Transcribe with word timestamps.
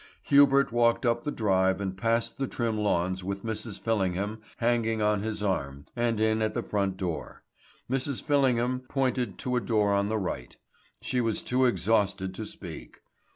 Hubert 0.23 0.71
walked 0.71 1.05
up 1.05 1.21
the 1.21 1.31
drive 1.31 1.79
and 1.79 1.95
past 1.95 2.39
the 2.39 2.47
trim 2.47 2.75
lawns 2.75 3.23
with 3.23 3.43
Mrs. 3.45 3.79
Fillingham 3.79 4.41
hanging 4.57 4.99
on 4.99 5.21
his 5.21 5.43
arm, 5.43 5.85
and 5.95 6.19
in 6.19 6.41
at 6.41 6.55
the 6.55 6.63
front 6.63 6.97
door. 6.97 7.43
Mrs. 7.87 8.19
Fillingham 8.19 8.79
pointed 8.79 9.37
to 9.37 9.55
a 9.55 9.61
door 9.61 9.93
on 9.93 10.09
the 10.09 10.17
right. 10.17 10.57
She 11.03 11.21
was 11.21 11.43
too 11.43 11.65
exhausted 11.67 12.33
to 12.33 12.47
speak. 12.47 13.01